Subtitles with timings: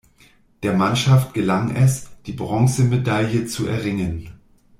[0.63, 4.29] Der Mannschaft gelang es, die Bronzemedaille zu erringen.